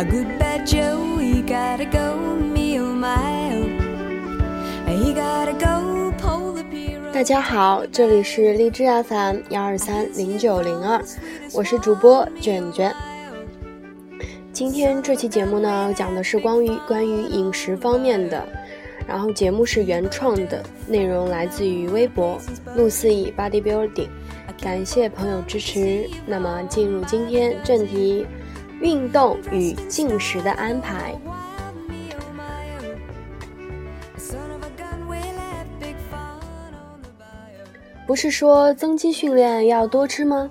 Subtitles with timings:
[0.00, 1.18] A good bad Joe.
[1.18, 3.68] He gotta go, me a mile.
[4.86, 7.12] He gotta go, pull the pier.
[7.12, 10.98] 大家好，这里是荔枝 FM 幺二三零九零二，
[11.52, 12.90] 我是主播卷卷。
[14.54, 18.42] 今天这期节目呢，讲的是关于关于饮食方面的。
[19.06, 22.38] 然后节目是原创的，内容来自于微博
[22.74, 24.08] 路思以 Body Building，
[24.62, 26.08] 感谢朋友支持。
[26.24, 28.26] 那么进入今天正题。
[28.80, 31.14] 运动与进食的安排。
[38.06, 40.50] 不是说增肌训练要多吃吗？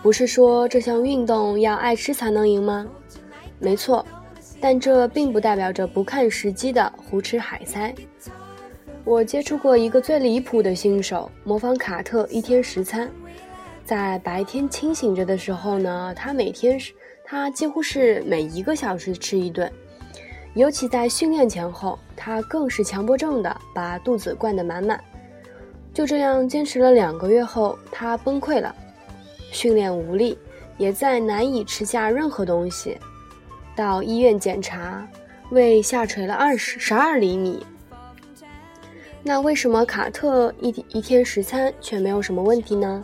[0.00, 2.86] 不是说这项运动要爱吃才能赢吗？
[3.58, 4.04] 没错，
[4.60, 7.92] 但这并不代表着不看时机的胡吃海塞。
[9.02, 13.10] 我接触过一个最离谱的新手，模仿卡特一天十餐，
[13.84, 16.92] 在白天清醒着的时候呢，他每天是
[17.26, 19.70] 他几乎是每一个小时吃一顿，
[20.54, 25.02] 尤其在训练前后，他更是强迫症的把肚子灌得满满。
[25.94, 28.74] 就这样坚持了两个月后，他崩溃了，
[29.50, 30.38] 训练无力，
[30.76, 32.98] 也再难以吃下任何东西。
[33.74, 35.06] 到医院检查，
[35.50, 37.64] 胃下垂了二十十二厘米。
[39.22, 43.02] 那为什么卡特一一天十餐却没有什么问题呢？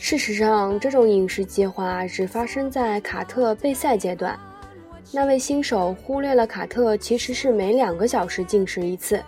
[0.00, 4.38] 事实上，这种饮食计划只发生在卡特备赛阶段。
[5.12, 9.22] 那位新手忽略了卡特其实是每两个小时进食一次，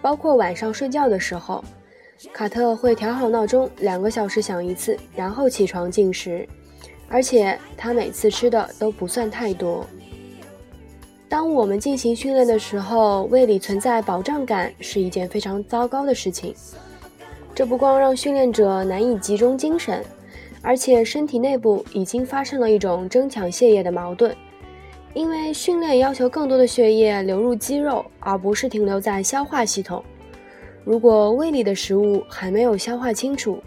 [0.00, 1.62] 包括晚上睡觉的时候。
[2.32, 6.48] 卡特会调好闹钟，两个小时响一次，然后起床进食，
[7.08, 9.86] 而且他每次吃的都不算太多。
[11.28, 16.52] 当我们进行训练的时候，胃里存在饱胀感是一件非常糟糕的事情。
[17.58, 20.04] 这不光让训练者难以集中精神，
[20.62, 24.32] 而且身体内部已经发生了一种争抢血液的矛盾，
[25.12, 30.04] 因为训练要求更多的血液流入肌肉，而不是停留在消化系统。
[30.84, 33.60] 如果胃里的食物还没有消化清楚，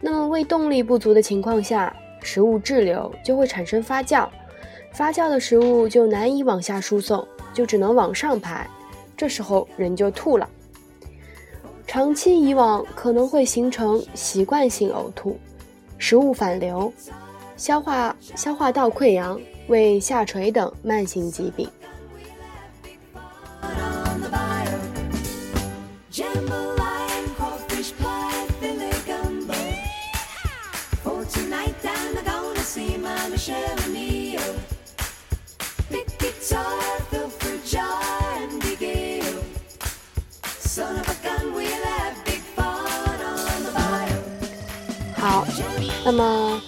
[0.00, 4.28] 那么胃动力不足的情况下，食物滞留就会产生发酵，
[4.90, 7.24] 发酵的食物就难以往下输送，
[7.54, 8.68] 就只能往上排，
[9.16, 10.48] 这时候人就吐了。
[11.86, 15.38] 长期以往可能会形成习惯性呕吐、
[15.98, 16.92] 食物反流、
[17.56, 21.68] 消化消化道溃疡、胃下垂等慢性疾病。
[45.26, 45.44] 好，
[46.04, 46.62] 那么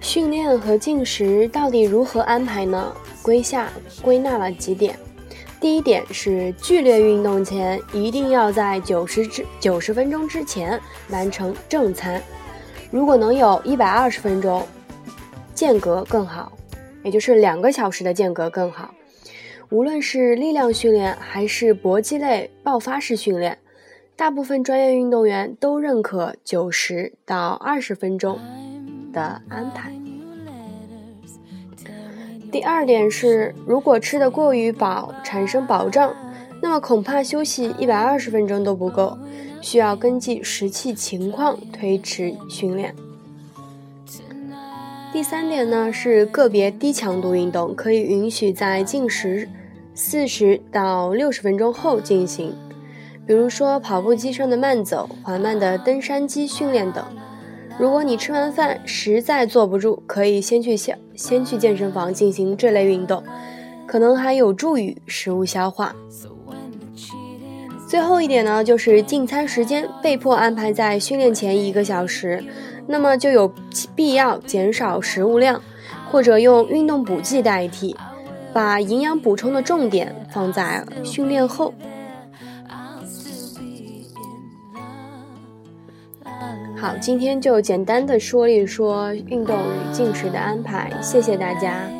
[0.00, 2.96] 训练和进食到底如何安排呢？
[3.20, 3.68] 归下
[4.00, 4.98] 归纳了几点。
[5.60, 10.80] 第一点是剧烈运动前一定要在九十之九十分钟之前
[11.10, 12.22] 完成正餐，
[12.90, 14.66] 如果能有一百二十分钟
[15.54, 16.50] 间隔更好，
[17.04, 18.94] 也就是两个小时的间隔更好。
[19.68, 23.58] 无论是力量训练还是搏击类爆发式训练。
[24.20, 28.38] 大部分专业运动员都认可九十到二十分钟
[29.14, 29.90] 的安排。
[32.52, 36.14] 第二点是，如果吃的过于饱，产生饱胀，
[36.60, 39.16] 那么恐怕休息一百二十分钟都不够，
[39.62, 42.94] 需要根据实际情况推迟训练。
[45.14, 49.48] 第三点呢是，个别低强度运动可以允许在进食
[49.94, 52.54] 四十到六十分钟后进行。
[53.30, 57.04] 比如说跑步机上的慢走、缓慢的登山机训练等。
[57.78, 63.22] 如果你吃完饭实在坐不住，可以先去先先去健身房进行这类运动，
[63.86, 65.94] 可能还有助于食物消化。
[67.86, 72.42] 最后一点呢，就是进餐时间被迫安排在训练前一个小时，
[72.88, 73.54] 那么就有
[73.94, 75.62] 必要减少食物量，
[76.10, 77.94] 或者用运动补剂代替，
[78.52, 81.72] 把营养补充的重点放在训练后。
[86.80, 91.99] 好，今天就简单的说一说运动与进食的安排，谢谢大家。